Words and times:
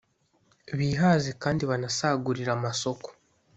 bihaze 0.77 1.29
kandi 1.43 1.61
banasagurire 1.69 2.51
amasoko 2.57 3.07